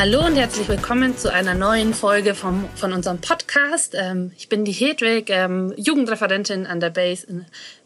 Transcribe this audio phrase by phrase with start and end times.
[0.00, 3.94] Hallo und herzlich willkommen zu einer neuen Folge vom, von unserem Podcast.
[3.94, 7.44] Ähm, ich bin die Hedwig, ähm, Jugendreferentin an der Base in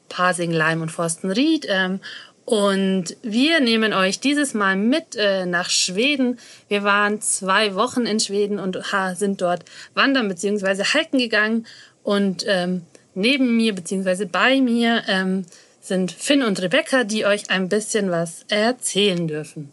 [0.09, 1.67] Pasing, Leim und Forstenried.
[1.69, 1.99] Ähm,
[2.45, 6.39] und wir nehmen euch dieses Mal mit äh, nach Schweden.
[6.69, 10.85] Wir waren zwei Wochen in Schweden und ha, sind dort wandern bzw.
[10.85, 11.67] hiken gegangen.
[12.05, 12.83] Und ähm,
[13.15, 14.27] neben mir bzw.
[14.27, 15.47] bei mir ähm,
[15.81, 19.73] sind Finn und Rebecca, die euch ein bisschen was erzählen dürfen.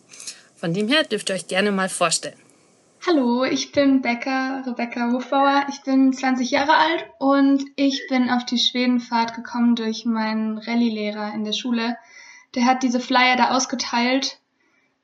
[0.62, 2.40] Von dem her dürft ihr euch gerne mal vorstellen.
[3.07, 5.65] Hallo, ich bin Becca, Rebecca Hofbauer.
[5.69, 11.34] Ich bin 20 Jahre alt und ich bin auf die Schwedenfahrt gekommen durch meinen Rallye-Lehrer
[11.34, 11.98] in der Schule.
[12.53, 14.39] Der hat diese Flyer da ausgeteilt.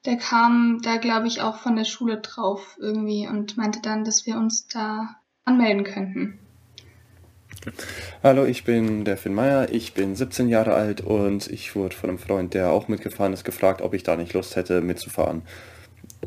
[0.05, 4.27] Der kam da, glaube ich, auch von der Schule drauf irgendwie und meinte dann, dass
[4.27, 6.37] wir uns da anmelden könnten.
[8.21, 12.11] Hallo, ich bin der Finn Meyer, ich bin 17 Jahre alt und ich wurde von
[12.11, 15.41] einem Freund, der auch mitgefahren ist, gefragt, ob ich da nicht Lust hätte mitzufahren.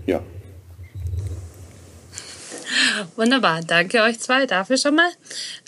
[0.05, 0.21] Ja.
[3.17, 5.11] Wunderbar, danke euch zwei dafür schon mal.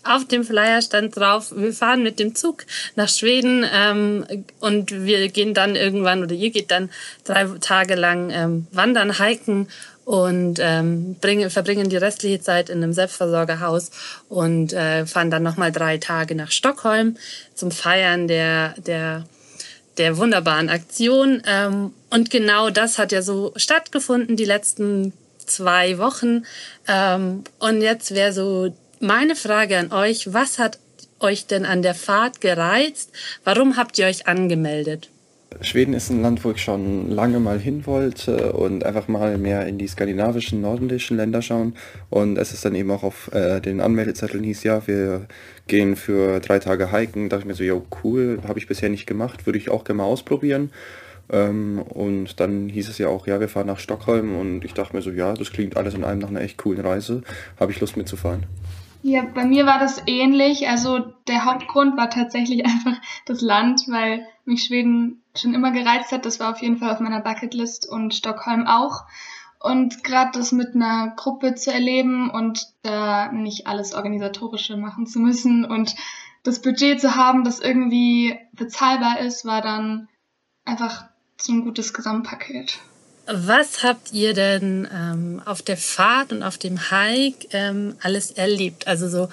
[0.05, 2.65] Auf dem Flyer stand drauf, wir fahren mit dem Zug
[2.97, 4.27] nach Schweden ähm,
[4.61, 6.91] und wir gehen dann irgendwann oder ihr geht dann
[7.25, 9.69] drei Tage lang ähm, wandern, hiken
[10.05, 13.91] und ähm, bringen, verbringen die restliche Zeit in einem Selbstversorgerhaus
[14.29, 17.17] und äh, fahren dann nochmal drei Tage nach Stockholm
[17.55, 19.25] zum Feiern der, der,
[19.99, 21.43] der wunderbaren Aktion.
[21.47, 25.13] Ähm, und genau das hat ja so stattgefunden die letzten
[25.47, 26.45] zwei Wochen.
[26.89, 30.79] Ähm, und jetzt wäre so meine Frage an euch, was hat
[31.21, 33.13] euch denn an der Fahrt gereizt?
[33.45, 35.09] Warum habt ihr euch angemeldet?
[35.61, 39.67] Schweden ist ein Land, wo ich schon lange mal hin wollte und einfach mal mehr
[39.67, 41.75] in die skandinavischen, nordischen Länder schauen.
[42.11, 45.27] Und es ist dann eben auch auf äh, den Anmeldezetteln hieß, ja, wir
[45.69, 47.29] gehen für drei Tage hiken.
[47.29, 49.85] Da dachte ich mir so, ja, cool, habe ich bisher nicht gemacht, würde ich auch
[49.85, 50.71] gerne mal ausprobieren.
[51.31, 54.95] Ähm, und dann hieß es ja auch, ja, wir fahren nach Stockholm und ich dachte
[54.95, 57.23] mir so, ja, das klingt alles in einem nach einer echt coolen Reise.
[57.59, 58.47] Habe ich Lust mitzufahren.
[59.03, 60.69] Ja, bei mir war das ähnlich.
[60.69, 66.27] Also der Hauptgrund war tatsächlich einfach das Land, weil mich Schweden schon immer gereizt hat.
[66.27, 69.05] Das war auf jeden Fall auf meiner Bucketlist und Stockholm auch.
[69.59, 75.21] Und gerade das mit einer Gruppe zu erleben und da nicht alles organisatorische machen zu
[75.21, 75.95] müssen und
[76.43, 80.09] das Budget zu haben, das irgendwie bezahlbar ist, war dann
[80.65, 81.05] einfach
[81.41, 82.79] so ein gutes Gesamtpaket.
[83.27, 88.87] Was habt ihr denn ähm, auf der Fahrt und auf dem Hike ähm, alles erlebt?
[88.89, 89.29] Also so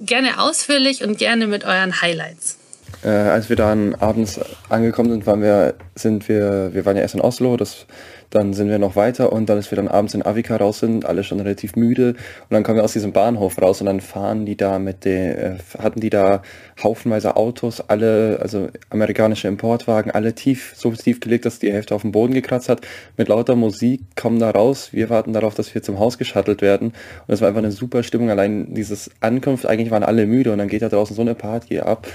[0.00, 2.58] gerne ausführlich und gerne mit euren Highlights.
[3.02, 7.14] Äh, als wir dann abends angekommen sind, waren wir, sind wir, wir waren ja erst
[7.14, 7.86] in Oslo, das
[8.30, 11.06] dann sind wir noch weiter und dann, als wir dann abends in Avika raus sind,
[11.06, 12.10] alle schon relativ müde.
[12.10, 15.30] Und dann kommen wir aus diesem Bahnhof raus und dann fahren die da mit den,
[15.30, 16.42] äh, hatten die da
[16.82, 22.02] haufenweise Autos, alle, also amerikanische Importwagen, alle tief, so tief gelegt, dass die Hälfte auf
[22.02, 22.82] dem Boden gekratzt hat,
[23.16, 26.88] mit lauter Musik, kommen da raus, wir warten darauf, dass wir zum Haus geschattelt werden.
[27.26, 30.58] Und es war einfach eine super Stimmung, allein dieses Ankunft, eigentlich waren alle müde und
[30.58, 32.06] dann geht da draußen so eine Party ab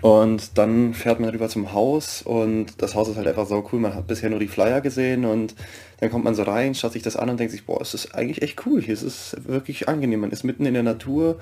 [0.00, 3.80] und dann fährt man rüber zum Haus und das Haus ist halt einfach so cool.
[3.80, 5.54] Man hat bisher nur die Flyer gesehen und
[6.00, 8.14] dann kommt man so rein, schaut sich das an und denkt sich, boah, es ist
[8.14, 8.80] eigentlich echt cool.
[8.80, 10.20] Hier ist es wirklich angenehm.
[10.20, 11.38] Man ist mitten in der Natur.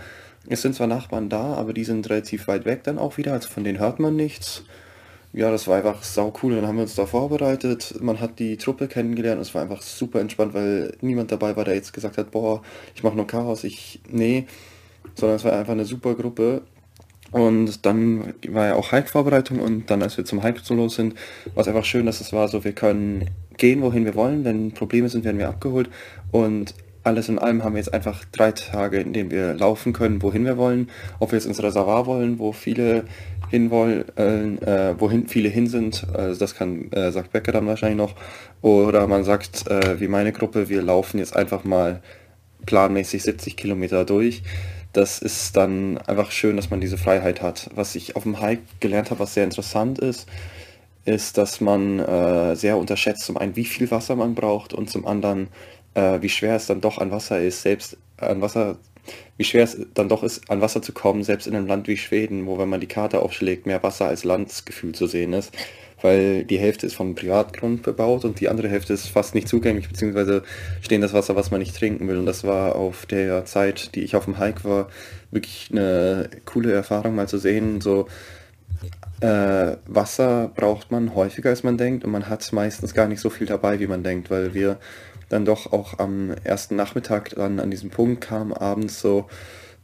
[0.48, 3.34] Es sind zwar Nachbarn da, aber die sind relativ weit weg dann auch wieder.
[3.34, 4.64] Also von denen hört man nichts.
[5.34, 6.54] Ja, das war einfach sau cool.
[6.54, 7.96] Dann haben wir uns da vorbereitet.
[8.00, 9.42] Man hat die Truppe kennengelernt.
[9.42, 12.62] Es war einfach super entspannt, weil niemand dabei war, der jetzt gesagt hat, boah,
[12.94, 13.64] ich mache nur Chaos.
[13.64, 14.46] Ich, nee.
[15.14, 16.62] Sondern es war einfach eine super Gruppe
[17.36, 21.14] und dann war ja auch Hike-Vorbereitung und dann, als wir zum Hike los sind,
[21.54, 24.42] war es einfach schön, dass es war so, wir können gehen, wohin wir wollen.
[24.47, 25.91] Wenn Probleme sind, werden wir abgeholt.
[26.32, 30.22] Und alles in allem haben wir jetzt einfach drei Tage, in denen wir laufen können,
[30.22, 30.88] wohin wir wollen.
[31.18, 33.04] Ob wir jetzt ins Reservoir wollen, wo viele
[33.50, 38.15] hinwollen, äh, wohin viele hin sind, also das kann, äh, sagt Becker dann wahrscheinlich noch.
[38.62, 42.00] Oder man sagt, äh, wie meine Gruppe, wir laufen jetzt einfach mal
[42.65, 44.42] planmäßig 70 Kilometer durch
[44.97, 47.69] das ist dann einfach schön, dass man diese Freiheit hat.
[47.75, 50.27] Was ich auf dem Hike gelernt habe, was sehr interessant ist,
[51.04, 55.07] ist, dass man äh, sehr unterschätzt, zum einen, wie viel Wasser man braucht und zum
[55.07, 55.48] anderen,
[55.95, 58.78] äh, wie schwer es dann doch an Wasser ist, selbst an Wasser,
[59.37, 61.98] wie schwer es dann doch ist, an Wasser zu kommen, selbst in einem Land wie
[61.98, 65.54] Schweden, wo, wenn man die Karte aufschlägt, mehr Wasser als Landsgefühl zu sehen ist.
[66.03, 69.89] Weil die Hälfte ist vom Privatgrund bebaut und die andere Hälfte ist fast nicht zugänglich,
[69.89, 70.43] beziehungsweise
[70.83, 72.19] stehen das Wasser, was man nicht trinken will.
[72.19, 74.89] Und das war auf der Zeit, die ich auf dem Hike war,
[75.31, 77.81] wirklich eine coole Erfahrung mal zu sehen.
[77.81, 78.09] So
[79.21, 83.31] äh, Wasser braucht man häufiger als man denkt und man hat meistens gar nicht so
[83.31, 84.78] viel dabei, wie man denkt, weil wir
[85.28, 89.27] dann doch auch am ersten Nachmittag dann an diesem Punkt kamen, abends so,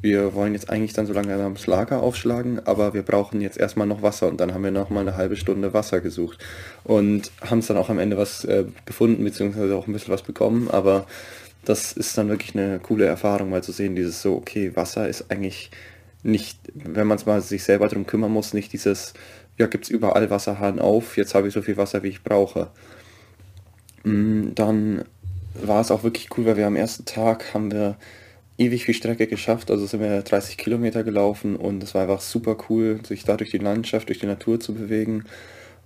[0.02, 3.87] wir wollen jetzt eigentlich dann so lange das Lager aufschlagen, aber wir brauchen jetzt erstmal
[3.87, 6.38] noch Wasser und dann haben wir noch mal eine halbe Stunde Wasser gesucht
[6.82, 10.22] und haben es dann auch am Ende was äh, gefunden, beziehungsweise auch ein bisschen was
[10.22, 11.06] bekommen, aber
[11.64, 15.31] das ist dann wirklich eine coole Erfahrung, mal zu sehen, dieses so, okay, Wasser ist
[15.31, 15.70] eigentlich
[16.25, 19.14] nicht, wenn man es mal sich selber darum kümmern muss, nicht dieses,
[19.56, 22.70] ja, gibt es überall Wasserhahn auf, jetzt habe ich so viel Wasser, wie ich brauche.
[24.02, 25.04] Mm, dann
[25.54, 27.96] war es auch wirklich cool, weil wir am ersten Tag haben wir
[28.58, 29.70] ewig viel Strecke geschafft.
[29.70, 33.50] Also sind wir 30 Kilometer gelaufen und es war einfach super cool, sich da durch
[33.50, 35.25] die Landschaft, durch die Natur zu bewegen.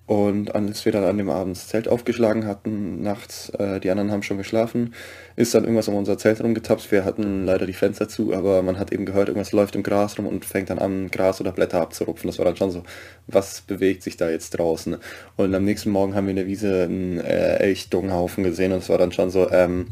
[0.07, 4.13] Und als wir dann an dem Abend das Zelt aufgeschlagen hatten, nachts, äh, die anderen
[4.13, 4.95] haben schon geschlafen,
[5.35, 6.93] ist dann irgendwas um unser Zelt rumgetapst.
[6.93, 10.17] Wir hatten leider die Fenster zu, aber man hat eben gehört, irgendwas läuft im Gras
[10.17, 12.29] rum und fängt dann an, Gras oder Blätter abzurupfen.
[12.29, 12.85] Das war dann schon so,
[13.27, 14.97] was bewegt sich da jetzt draußen?
[15.37, 18.89] Und am nächsten Morgen haben wir in der Wiese einen äh, Elchdunghaufen gesehen und es
[18.89, 19.89] war dann schon so, ähm,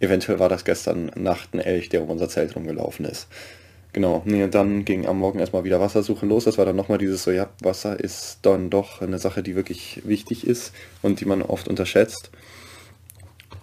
[0.00, 3.28] eventuell war das gestern Nacht ein Elch, der um unser Zelt rumgelaufen ist.
[3.92, 6.44] Genau, nee, und dann ging am Morgen erstmal wieder Wassersuche los.
[6.44, 10.02] Das war dann nochmal dieses so, ja, Wasser ist dann doch eine Sache, die wirklich
[10.04, 12.30] wichtig ist und die man oft unterschätzt.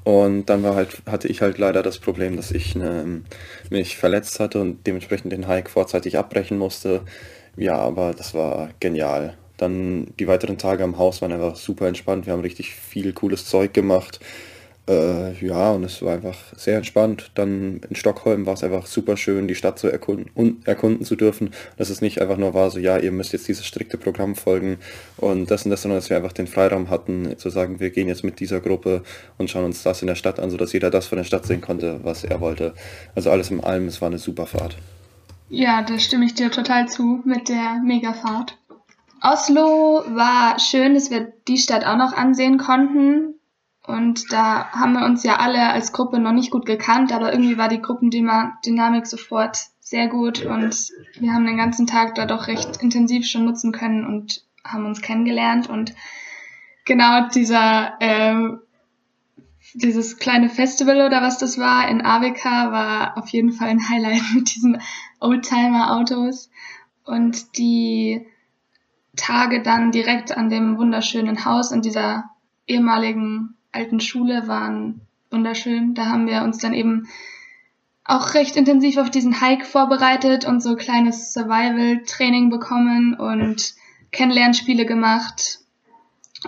[0.04, 3.22] Und dann war halt, hatte ich halt leider das Problem, dass ich ne,
[3.70, 7.02] mich verletzt hatte und dementsprechend den Hike vorzeitig abbrechen musste.
[7.56, 9.38] Ja, aber das war genial.
[9.58, 12.26] Dann die weiteren Tage am Haus waren einfach super entspannt.
[12.26, 14.20] Wir haben richtig viel cooles Zeug gemacht.
[14.86, 17.32] Äh, ja, und es war einfach sehr entspannt.
[17.36, 21.52] Dann in Stockholm war es einfach super schön, die Stadt zu erkunden, erkunden zu dürfen.
[21.78, 24.78] Dass es nicht einfach nur war, so ja, ihr müsst jetzt dieses strikte Programm folgen
[25.18, 28.10] und das und das, sondern dass wir einfach den Freiraum hatten, zu sagen, wir gehen
[28.10, 29.04] jetzt mit dieser Gruppe
[29.38, 31.62] und schauen uns das in der Stadt an, sodass jeder das von der Stadt sehen
[31.62, 32.74] konnte, was er wollte.
[33.16, 34.76] Also alles in allem, es war eine super Fahrt.
[35.48, 38.58] Ja, da stimme ich dir total zu mit der Megafahrt.
[39.22, 43.33] Oslo war schön, dass wir die Stadt auch noch ansehen konnten.
[43.86, 47.58] Und da haben wir uns ja alle als Gruppe noch nicht gut gekannt, aber irgendwie
[47.58, 50.76] war die Gruppendynamik sofort sehr gut und
[51.20, 55.02] wir haben den ganzen Tag da doch recht intensiv schon nutzen können und haben uns
[55.02, 55.70] kennengelernt.
[55.70, 55.94] Und
[56.86, 58.58] genau dieser äh,
[59.74, 64.22] dieses kleine Festival oder was das war in Avika war auf jeden Fall ein Highlight
[64.36, 64.82] mit diesen
[65.20, 66.50] Oldtimer-Autos.
[67.04, 68.26] Und die
[69.16, 72.30] Tage dann direkt an dem wunderschönen Haus in dieser
[72.66, 75.94] ehemaligen alten Schule waren wunderschön.
[75.96, 77.08] Da haben wir uns dann eben
[78.06, 83.74] auch recht intensiv auf diesen Hike vorbereitet und so kleines Survival-Training bekommen und
[84.12, 85.60] Kennenlernspiele gemacht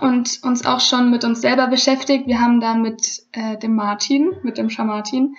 [0.00, 2.26] und uns auch schon mit uns selber beschäftigt.
[2.26, 5.36] Wir haben dann mit äh, dem Martin, mit dem Schamartin,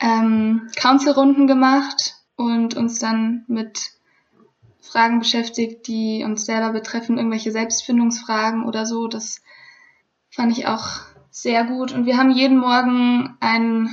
[0.00, 3.92] ähm, Council-Runden gemacht und uns dann mit
[4.80, 9.08] Fragen beschäftigt, die uns selber betreffen, irgendwelche Selbstfindungsfragen oder so.
[9.08, 9.42] Das
[10.36, 10.86] Fand ich auch
[11.30, 11.92] sehr gut.
[11.92, 13.88] Und wir haben jeden Morgen ein,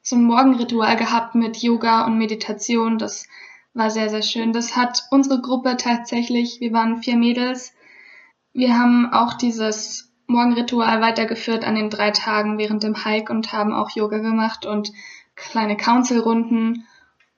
[0.00, 2.96] so ein Morgenritual gehabt mit Yoga und Meditation.
[2.96, 3.28] Das
[3.74, 4.54] war sehr, sehr schön.
[4.54, 7.74] Das hat unsere Gruppe tatsächlich, wir waren vier Mädels.
[8.54, 13.74] Wir haben auch dieses Morgenritual weitergeführt an den drei Tagen während dem Hike und haben
[13.74, 14.90] auch Yoga gemacht und
[15.36, 16.86] kleine Council-Runden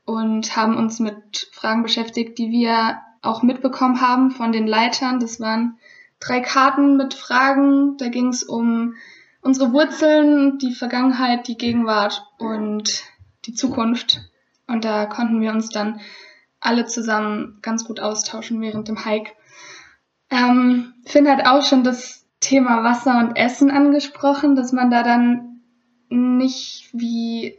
[0.04, 5.19] und haben uns mit Fragen beschäftigt, die wir auch mitbekommen haben von den Leitern.
[5.19, 5.81] Das waren
[6.20, 7.96] drei Karten mit Fragen.
[7.99, 8.94] Da ging es um
[9.41, 13.03] unsere Wurzeln, die Vergangenheit, die Gegenwart und
[13.44, 14.20] die Zukunft.
[14.67, 16.01] Und da konnten wir uns dann
[16.61, 19.32] alle zusammen ganz gut austauschen während dem Hike.
[20.31, 25.61] Ähm, Finn hat auch schon das Thema Wasser und Essen angesprochen, dass man da dann
[26.08, 27.56] nicht wie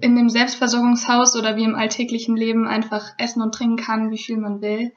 [0.00, 4.36] in dem Selbstversorgungshaus oder wie im alltäglichen Leben einfach essen und trinken kann, wie viel
[4.36, 4.92] man will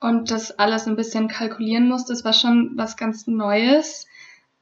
[0.00, 2.06] und das alles ein bisschen kalkulieren muss.
[2.06, 4.06] Das war schon was ganz Neues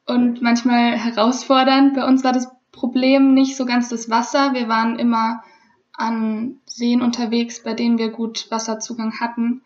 [0.07, 1.95] und manchmal herausfordernd.
[1.95, 4.53] Bei uns war das Problem nicht so ganz das Wasser.
[4.53, 5.43] Wir waren immer
[5.93, 9.63] an Seen unterwegs, bei denen wir gut Wasserzugang hatten.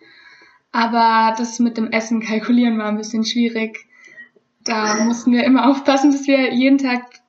[0.72, 3.86] Aber das mit dem Essen kalkulieren war ein bisschen schwierig.
[4.64, 7.20] Da mussten wir immer aufpassen, dass wir jeden Tag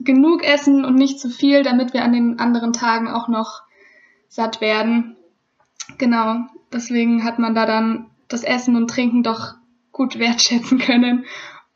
[0.00, 3.62] genug essen und nicht zu viel, damit wir an den anderen Tagen auch noch
[4.28, 5.16] satt werden.
[5.98, 9.54] Genau, deswegen hat man da dann das Essen und Trinken doch
[9.92, 11.24] gut wertschätzen können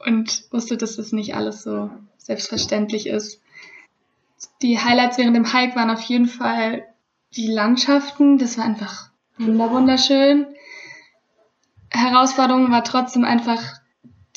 [0.04, 3.40] und wusste, dass das nicht alles so selbstverständlich ist.
[4.60, 6.84] Die Highlights während dem Hike waren auf jeden Fall
[7.36, 8.38] die Landschaften.
[8.38, 10.46] Das war einfach wunderschön.
[11.90, 13.62] Herausforderung war trotzdem einfach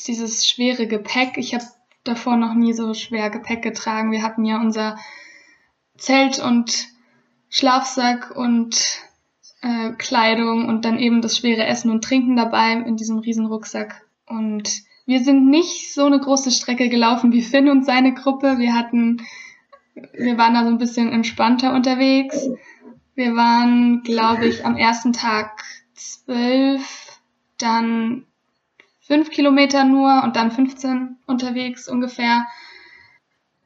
[0.06, 1.36] dieses schwere Gepäck.
[1.36, 1.64] Ich habe
[2.04, 4.10] davor noch nie so schwer Gepäck getragen.
[4.10, 4.98] Wir hatten ja unser
[5.96, 6.88] Zelt und
[7.50, 9.02] Schlafsack und
[9.62, 14.04] äh, Kleidung und dann eben das schwere Essen und Trinken dabei in diesem riesen Rucksack.
[14.26, 18.58] Und wir sind nicht so eine große Strecke gelaufen wie Finn und seine Gruppe.
[18.58, 19.22] Wir hatten,
[19.94, 22.48] wir waren da so ein bisschen entspannter unterwegs.
[23.14, 25.62] Wir waren, glaube ich, am ersten Tag
[25.94, 27.20] zwölf,
[27.58, 28.26] dann
[29.00, 32.46] fünf Kilometer nur und dann 15 unterwegs ungefähr.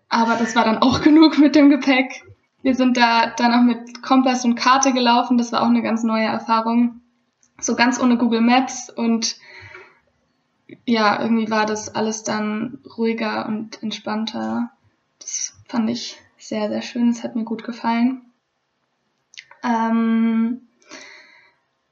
[0.08, 2.25] Aber das war dann auch genug mit dem Gepäck.
[2.66, 5.38] Wir sind da dann auch mit Kompass und Karte gelaufen.
[5.38, 7.00] Das war auch eine ganz neue Erfahrung.
[7.60, 9.36] So ganz ohne Google Maps und
[10.84, 14.72] ja, irgendwie war das alles dann ruhiger und entspannter.
[15.20, 17.10] Das fand ich sehr, sehr schön.
[17.10, 18.22] Es hat mir gut gefallen.
[19.62, 20.62] Ähm,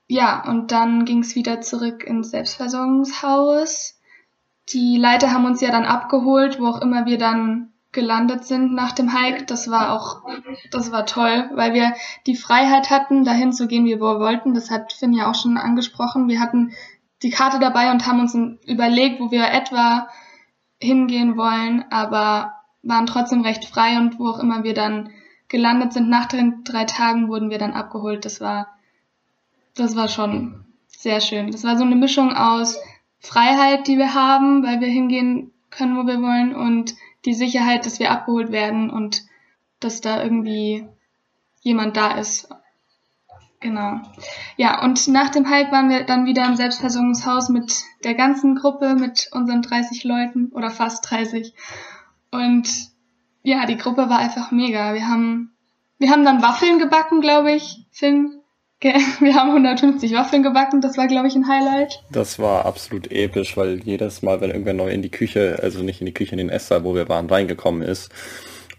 [0.09, 4.00] ja, und dann ging es wieder zurück ins Selbstversorgungshaus.
[4.71, 8.93] Die Leiter haben uns ja dann abgeholt, wo auch immer wir dann gelandet sind nach
[8.93, 9.47] dem Hike.
[9.47, 10.23] Das war auch,
[10.71, 11.95] das war toll, weil wir
[12.27, 14.53] die Freiheit hatten, dahin zu gehen, wie wir wollten.
[14.53, 16.29] Das hat Finn ja auch schon angesprochen.
[16.29, 16.73] Wir hatten
[17.23, 18.37] die Karte dabei und haben uns
[18.67, 20.09] überlegt, wo wir etwa
[20.79, 25.11] hingehen wollen, aber waren trotzdem recht frei und wo auch immer wir dann
[25.49, 28.25] gelandet sind, nach den drei Tagen wurden wir dann abgeholt.
[28.25, 28.69] Das war,
[29.75, 31.51] das war schon sehr schön.
[31.51, 32.79] Das war so eine Mischung aus
[33.21, 37.99] Freiheit, die wir haben, weil wir hingehen können, wo wir wollen und die Sicherheit, dass
[37.99, 39.23] wir abgeholt werden und
[39.81, 40.87] dass da irgendwie
[41.61, 42.49] jemand da ist.
[43.61, 44.00] Genau.
[44.59, 48.95] Ja, und nach dem Hike waren wir dann wieder im Selbstversorgungshaus mit der ganzen Gruppe,
[48.95, 51.54] mit unseren 30 Leuten oder fast 30.
[52.31, 52.69] Und
[53.43, 54.93] ja, die Gruppe war einfach mega.
[54.93, 55.54] Wir haben,
[55.99, 58.40] wir haben dann Waffeln gebacken, glaube ich, Finn.
[59.21, 62.03] Wir haben 150 Waffeln gebacken, das war, glaube ich, ein Highlight.
[62.11, 66.00] Das war absolut episch, weil jedes Mal, wenn irgendwer neu in die Küche, also nicht
[66.00, 68.11] in die Küche, in den Esssaal, wo wir waren, reingekommen ist.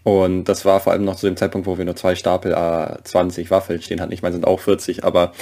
[0.04, 3.02] Und das war vor allem noch zu dem Zeitpunkt, wo wir nur zwei Stapel äh,
[3.02, 4.12] 20 Waffeln stehen hatten.
[4.12, 5.32] Ich meine, sind auch 40, aber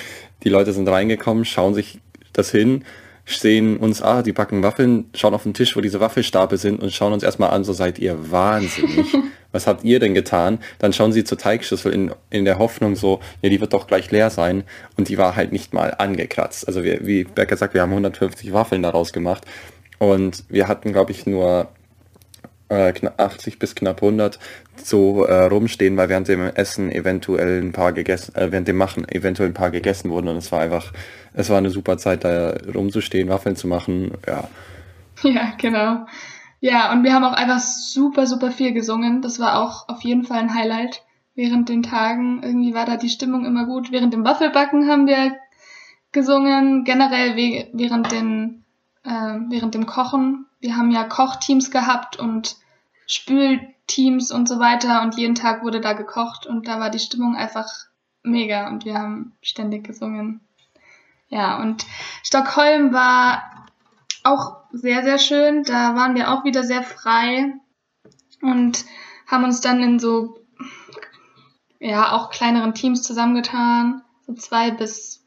[0.43, 2.01] die Leute sind reingekommen, schauen sich
[2.33, 2.85] das hin,
[3.27, 6.93] sehen uns, ah, die backen Waffeln, schauen auf den Tisch, wo diese Waffelstapel sind und
[6.93, 9.07] schauen uns erstmal an, so seid ihr wahnsinnig.
[9.53, 10.59] was habt ihr denn getan?
[10.79, 14.11] Dann schauen sie zur Teigschüssel in, in der Hoffnung so, ja, die wird doch gleich
[14.11, 14.65] leer sein.
[14.97, 16.67] Und die war halt nicht mal angekratzt.
[16.67, 19.45] Also wir, wie Becker sagt, wir haben 150 Waffeln daraus gemacht.
[19.99, 21.69] Und wir hatten, glaube ich, nur
[22.69, 24.39] äh, knapp 80 bis knapp 100
[24.77, 29.09] so äh, rumstehen, weil während dem Essen eventuell ein paar gegessen, äh, während dem Machen
[29.09, 30.29] eventuell ein paar gegessen wurden.
[30.29, 30.93] Und es war einfach,
[31.33, 34.13] es war eine super Zeit, da rumzustehen, Waffeln zu machen.
[34.27, 34.49] Ja.
[35.23, 36.07] Ja, genau.
[36.59, 39.23] Ja, und wir haben auch einfach super, super viel gesungen.
[39.23, 41.03] Das war auch auf jeden Fall ein Highlight
[41.35, 42.43] während den Tagen.
[42.43, 43.93] Irgendwie war da die Stimmung immer gut.
[43.93, 45.37] Während dem Waffelbacken haben wir
[46.13, 48.65] gesungen, generell während, den,
[49.05, 49.11] äh,
[49.51, 50.47] während dem Kochen.
[50.65, 52.57] Wir haben ja Kochteams gehabt und
[53.07, 57.37] Spülteams und so weiter und jeden Tag wurde da gekocht und da war die Stimmung
[57.37, 57.69] einfach
[58.23, 60.41] mega und wir haben ständig gesungen.
[61.29, 61.85] Ja, und
[62.23, 63.67] Stockholm war
[64.23, 65.65] auch sehr, sehr schön.
[65.65, 67.53] Da waren wir auch wieder sehr frei
[68.41, 68.87] und
[69.27, 70.39] haben uns dann in so,
[71.79, 74.03] ja, auch kleineren Teams zusammengetan.
[74.27, 75.27] So zwei bis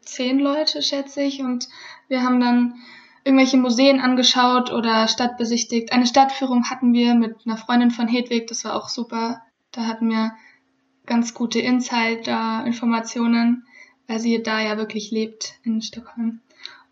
[0.00, 1.40] zehn Leute, schätze ich.
[1.40, 1.68] Und
[2.08, 2.82] wir haben dann
[3.24, 5.92] irgendwelche Museen angeschaut oder Stadt besichtigt.
[5.92, 9.42] Eine Stadtführung hatten wir mit einer Freundin von Hedwig, das war auch super.
[9.70, 10.32] Da hatten wir
[11.06, 13.66] ganz gute Insider-Informationen,
[14.06, 16.40] weil sie da ja wirklich lebt in Stockholm.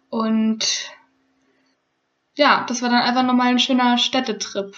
[0.09, 0.91] Und
[2.41, 4.75] ja, das war dann einfach nochmal ein schöner Städtetrip.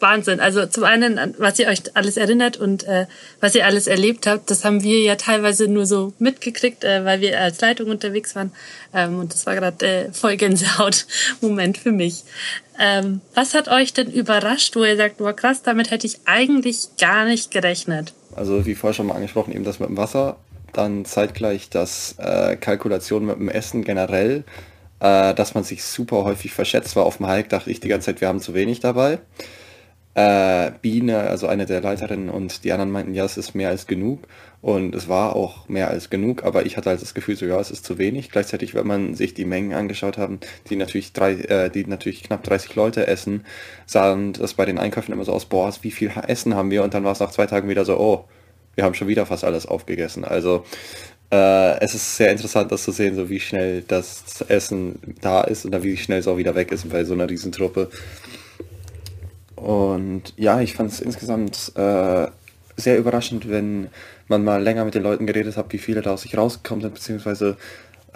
[0.00, 0.38] Wahnsinn.
[0.38, 3.06] Also zum einen, was ihr euch alles erinnert und äh,
[3.40, 7.22] was ihr alles erlebt habt, das haben wir ja teilweise nur so mitgekriegt, äh, weil
[7.22, 8.52] wir als Leitung unterwegs waren.
[8.92, 12.24] Ähm, und das war gerade äh, voll Gänsehaut-Moment für mich.
[12.78, 16.88] Ähm, was hat euch denn überrascht, wo ihr sagt, boah krass, damit hätte ich eigentlich
[17.00, 18.12] gar nicht gerechnet?
[18.34, 20.36] Also wie vorher schon mal angesprochen, eben das mit dem Wasser,
[20.74, 24.44] dann zeitgleich das äh, Kalkulation mit dem Essen generell
[25.00, 27.04] äh, dass man sich super häufig verschätzt war.
[27.04, 29.18] Auf dem Hike dachte ich die ganze Zeit, wir haben zu wenig dabei.
[30.14, 33.86] Äh, Biene, also eine der Leiterinnen und die anderen meinten, ja, es ist mehr als
[33.86, 34.20] genug.
[34.62, 37.60] Und es war auch mehr als genug, aber ich hatte halt das Gefühl, so ja,
[37.60, 38.30] es ist zu wenig.
[38.30, 42.42] Gleichzeitig, wenn man sich die Mengen angeschaut haben, die natürlich drei, äh, die natürlich knapp
[42.42, 43.44] 30 Leute essen,
[43.84, 46.82] sahen das bei den Einkäufen immer so aus, boah, wie viel Essen haben wir?
[46.82, 48.24] Und dann war es nach zwei Tagen wieder so, oh,
[48.74, 50.24] wir haben schon wieder fast alles aufgegessen.
[50.24, 50.64] Also
[51.30, 55.64] äh, es ist sehr interessant, das zu sehen, so wie schnell das Essen da ist
[55.64, 57.90] und dann wie schnell es auch wieder weg ist bei so einer Riesentruppe.
[59.56, 62.26] Und ja, ich fand es insgesamt äh,
[62.76, 63.88] sehr überraschend, wenn
[64.28, 66.94] man mal länger mit den Leuten geredet hat, wie viele da aus sich rausgekommen sind,
[66.94, 67.56] beziehungsweise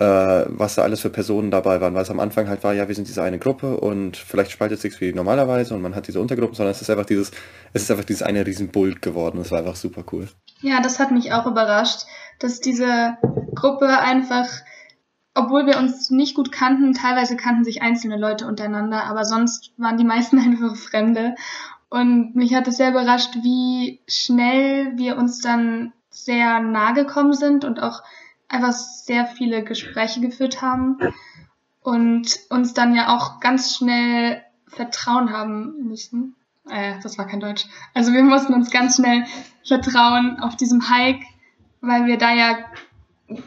[0.00, 2.88] äh, was da alles für Personen dabei waren, weil es am Anfang halt war, ja,
[2.88, 6.20] wir sind diese eine Gruppe und vielleicht spaltet sich wie normalerweise und man hat diese
[6.20, 7.30] Untergruppen, sondern es ist einfach dieses,
[7.74, 9.38] es ist einfach dieses eine Riesenbult geworden.
[9.38, 10.28] Das war einfach super cool.
[10.62, 12.06] Ja, das hat mich auch überrascht,
[12.40, 13.16] dass diese
[13.54, 14.48] Gruppe einfach,
[15.34, 19.96] obwohl wir uns nicht gut kannten, teilweise kannten sich einzelne Leute untereinander, aber sonst waren
[19.96, 21.36] die meisten einfach Fremde.
[21.88, 27.64] Und mich hat es sehr überrascht, wie schnell wir uns dann sehr nahe gekommen sind
[27.64, 28.02] und auch
[28.48, 30.98] einfach sehr viele Gespräche geführt haben
[31.82, 36.36] und uns dann ja auch ganz schnell Vertrauen haben müssen.
[36.68, 37.66] Äh, das war kein Deutsch.
[37.94, 39.24] Also wir mussten uns ganz schnell
[39.64, 41.24] vertrauen auf diesem Hike,
[41.80, 42.58] weil wir da ja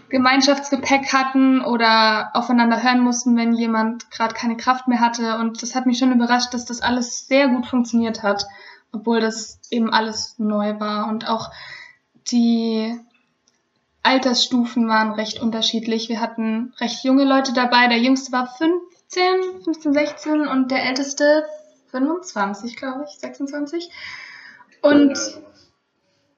[0.10, 5.38] Gemeinschaftsgepäck hatten oder aufeinander hören mussten, wenn jemand gerade keine Kraft mehr hatte.
[5.38, 8.46] Und das hat mich schon überrascht, dass das alles sehr gut funktioniert hat,
[8.92, 11.10] obwohl das eben alles neu war.
[11.10, 11.52] Und auch
[12.32, 12.98] die
[14.04, 16.08] Altersstufen waren recht unterschiedlich.
[16.08, 17.88] Wir hatten recht junge Leute dabei.
[17.88, 21.46] Der jüngste war 15, 15, 16 und der älteste
[21.92, 23.90] 25, glaube ich, 26.
[24.82, 25.18] Und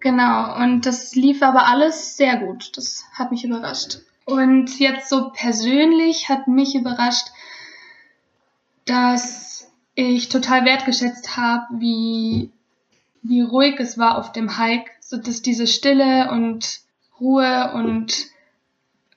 [0.06, 2.78] genau, und das lief aber alles sehr gut.
[2.78, 3.98] Das hat mich überrascht.
[4.24, 7.30] Und jetzt so persönlich hat mich überrascht,
[8.86, 12.52] dass ich total wertgeschätzt habe, wie,
[13.24, 16.82] wie ruhig es war auf dem Hike, so dass diese Stille und
[17.20, 18.28] Ruhe und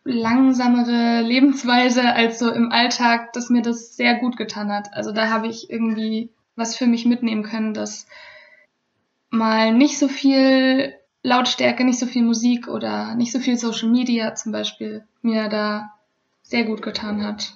[0.04, 4.94] langsamere Lebensweise als so im Alltag, dass mir das sehr gut getan hat.
[4.94, 8.06] Also da habe ich irgendwie was für mich mitnehmen können, dass
[9.30, 14.34] mal nicht so viel Lautstärke, nicht so viel Musik oder nicht so viel Social Media
[14.34, 15.90] zum Beispiel mir da
[16.42, 17.54] sehr gut getan hat.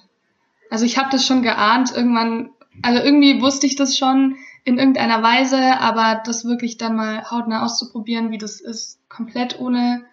[0.69, 2.49] Also ich habe das schon geahnt, irgendwann,
[2.81, 7.63] also irgendwie wusste ich das schon in irgendeiner Weise, aber das wirklich dann mal hautnah
[7.63, 10.03] auszuprobieren, wie das ist, komplett ohne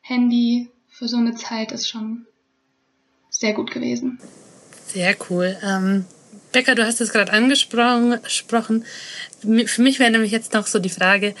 [0.00, 2.26] Handy für so eine Zeit ist schon
[3.30, 4.18] sehr gut gewesen.
[4.86, 5.56] Sehr cool.
[5.62, 6.04] Ähm,
[6.52, 8.84] Becker, du hast es gerade angesprochen.
[9.40, 11.34] Für mich wäre nämlich jetzt noch so die Frage,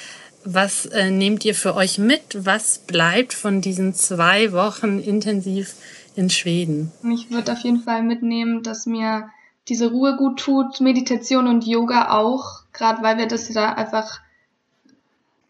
[0.44, 2.44] was äh, nehmt ihr für euch mit?
[2.44, 5.74] Was bleibt von diesen zwei Wochen intensiv
[6.16, 6.90] in Schweden?
[7.14, 9.30] Ich würde auf jeden Fall mitnehmen, dass mir
[9.68, 14.20] diese Ruhe gut tut, Meditation und Yoga auch, gerade weil wir das da einfach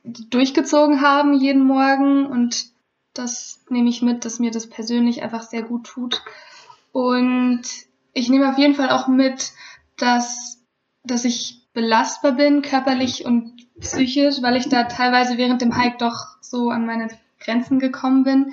[0.05, 2.67] durchgezogen haben jeden Morgen und
[3.15, 6.23] das nehme ich mit, dass mir das persönlich einfach sehr gut tut.
[6.93, 7.63] Und
[8.13, 9.53] ich nehme auf jeden Fall auch mit,
[9.97, 10.63] dass,
[11.05, 16.27] dass ich belastbar bin, körperlich und psychisch, weil ich da teilweise während dem Hike doch
[16.41, 17.09] so an meine
[17.41, 18.53] Grenzen gekommen bin.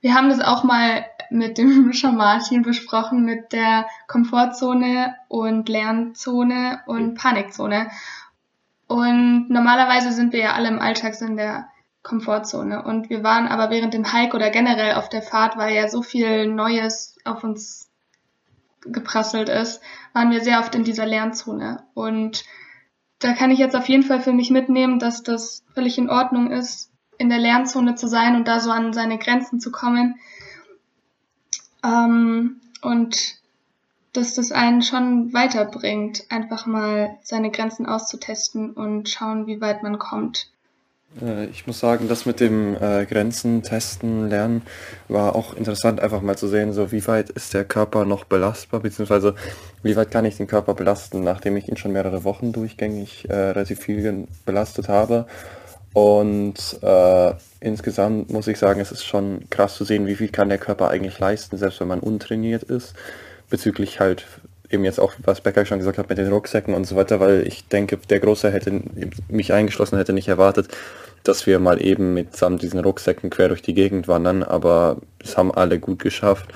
[0.00, 7.14] Wir haben das auch mal mit dem Martin besprochen, mit der Komfortzone und Lernzone und
[7.14, 7.90] Panikzone.
[8.86, 11.68] Und normalerweise sind wir ja alle im Alltag so in der
[12.02, 12.82] Komfortzone.
[12.82, 16.02] Und wir waren aber während dem Hike oder generell auf der Fahrt, weil ja so
[16.02, 17.89] viel Neues auf uns
[18.82, 19.80] geprasselt ist,
[20.12, 21.82] waren wir sehr oft in dieser Lernzone.
[21.94, 22.44] Und
[23.18, 26.50] da kann ich jetzt auf jeden Fall für mich mitnehmen, dass das völlig in Ordnung
[26.50, 30.18] ist, in der Lernzone zu sein und da so an seine Grenzen zu kommen.
[31.84, 33.40] Ähm, und
[34.12, 39.98] dass das einen schon weiterbringt, einfach mal seine Grenzen auszutesten und schauen, wie weit man
[39.98, 40.50] kommt.
[41.20, 44.62] Äh, ich muss sagen, das mit dem äh, Grenzen testen, lernen
[45.08, 48.80] war auch interessant, einfach mal zu sehen, so wie weit ist der Körper noch belastbar,
[48.80, 49.34] beziehungsweise
[49.82, 53.34] wie weit kann ich den Körper belasten, nachdem ich ihn schon mehrere Wochen durchgängig äh,
[53.34, 55.26] relativ viel belastet habe.
[55.92, 60.48] Und äh, insgesamt muss ich sagen, es ist schon krass zu sehen, wie viel kann
[60.48, 62.94] der Körper eigentlich leisten, selbst wenn man untrainiert ist,
[63.48, 64.26] bezüglich halt
[64.70, 67.46] eben jetzt auch, was Becker schon gesagt hat mit den Rucksäcken und so weiter, weil
[67.46, 68.80] ich denke, der Große hätte,
[69.28, 70.68] mich eingeschlossen, hätte nicht erwartet,
[71.24, 75.52] dass wir mal eben mitsamt diesen Rucksäcken quer durch die Gegend wandern, aber es haben
[75.52, 76.46] alle gut geschafft.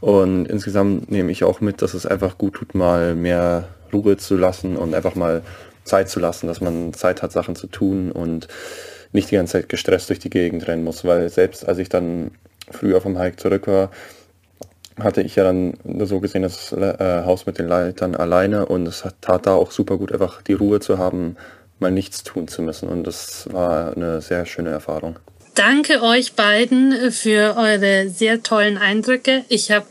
[0.00, 4.36] Und insgesamt nehme ich auch mit, dass es einfach gut tut, mal mehr Ruhe zu
[4.36, 5.42] lassen und einfach mal
[5.84, 8.48] Zeit zu lassen, dass man Zeit hat, Sachen zu tun und
[9.12, 12.32] nicht die ganze Zeit gestresst durch die Gegend rennen muss, weil selbst als ich dann
[12.70, 13.90] früher vom Hike zurück war,
[15.00, 19.04] hatte ich ja dann so gesehen das äh, Haus mit den Leitern alleine und es
[19.20, 21.36] tat da auch super gut, einfach die Ruhe zu haben,
[21.78, 22.88] mal nichts tun zu müssen.
[22.88, 25.18] Und das war eine sehr schöne Erfahrung.
[25.54, 29.44] Danke euch beiden für eure sehr tollen Eindrücke.
[29.48, 29.86] Ich habe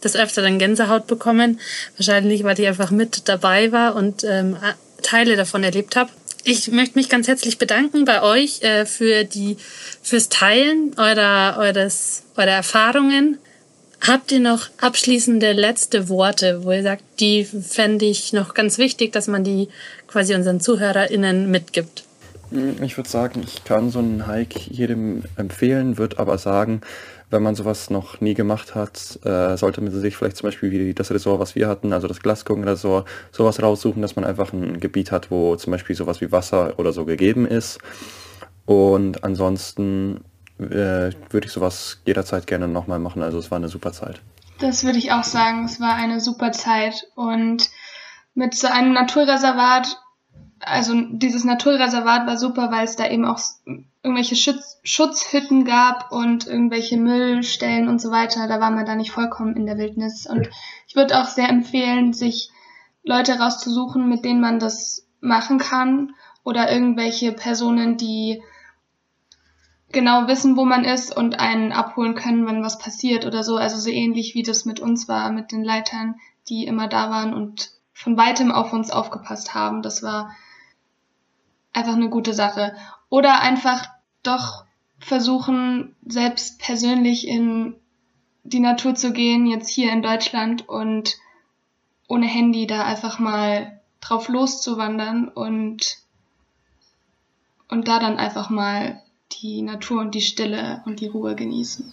[0.00, 1.60] das öfter dann Gänsehaut bekommen,
[1.96, 4.56] wahrscheinlich weil ich einfach mit dabei war und ähm,
[5.02, 6.10] Teile davon erlebt habe.
[6.44, 9.58] Ich möchte mich ganz herzlich bedanken bei euch äh, für die
[10.02, 13.38] fürs Teilen eurer eures eurer Erfahrungen
[14.06, 19.12] Habt ihr noch abschließende letzte Worte, wo ihr sagt, die fände ich noch ganz wichtig,
[19.12, 19.68] dass man die
[20.06, 22.04] quasi unseren ZuhörerInnen mitgibt?
[22.50, 26.80] Hm, ich würde sagen, ich kann so einen Hike jedem empfehlen, würde aber sagen,
[27.28, 30.94] wenn man sowas noch nie gemacht hat, äh, sollte man sich vielleicht zum Beispiel wie
[30.94, 35.12] das Resort, was wir hatten, also das Glasgow-Resort, sowas raussuchen, dass man einfach ein Gebiet
[35.12, 37.78] hat, wo zum Beispiel sowas wie Wasser oder so gegeben ist.
[38.64, 40.24] Und ansonsten
[40.60, 43.22] äh, würde ich sowas jederzeit gerne nochmal machen.
[43.22, 44.20] Also es war eine super Zeit.
[44.58, 45.64] Das würde ich auch sagen.
[45.64, 47.06] Es war eine super Zeit.
[47.14, 47.70] Und
[48.34, 49.96] mit so einem Naturreservat
[50.60, 53.40] also dieses Naturreservat war super, weil es da eben auch
[54.02, 58.46] irgendwelche Schutz, Schutzhütten gab und irgendwelche Müllstellen und so weiter.
[58.46, 60.26] Da war man da nicht vollkommen in der Wildnis.
[60.26, 60.48] Und
[60.86, 62.50] ich würde auch sehr empfehlen, sich
[63.02, 68.42] Leute rauszusuchen, mit denen man das machen kann oder irgendwelche Personen, die
[69.92, 73.56] genau wissen, wo man ist und einen abholen können, wenn was passiert oder so.
[73.56, 76.16] Also so ähnlich wie das mit uns war, mit den Leitern,
[76.48, 79.82] die immer da waren und von weitem auf uns aufgepasst haben.
[79.82, 80.34] Das war
[81.72, 82.74] einfach eine gute Sache.
[83.08, 83.88] Oder einfach
[84.22, 84.64] doch
[84.98, 87.74] versuchen, selbst persönlich in
[88.44, 91.18] die Natur zu gehen, jetzt hier in Deutschland und
[92.08, 95.98] ohne Handy da einfach mal drauf loszuwandern und,
[97.68, 101.92] und da dann einfach mal die Natur und die Stille und die Ruhe genießen.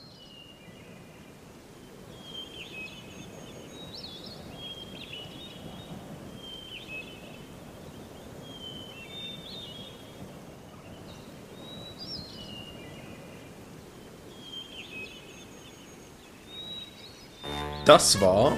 [17.86, 18.52] Das war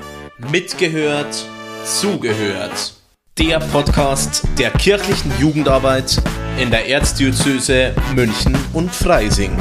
[0.52, 1.46] Mitgehört,
[1.84, 2.96] Zugehört.
[3.38, 6.20] Der Podcast der kirchlichen Jugendarbeit
[6.60, 9.52] in der Erzdiözese München und Freising.